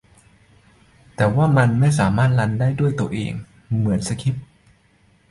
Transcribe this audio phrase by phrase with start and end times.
[1.15, 3.33] แต่ว่ามันไม่สามารถรันได้ด้วยตัวเอง
[3.77, 4.45] เหมือนสคริปต์